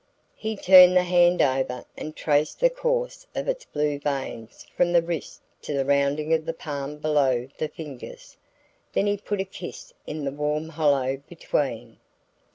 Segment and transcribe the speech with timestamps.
[0.35, 5.01] He turned the hand over and traced the course of its blue veins from the
[5.03, 8.35] wrist to the rounding of the palm below the fingers;
[8.93, 11.99] then he put a kiss in the warm hollow between.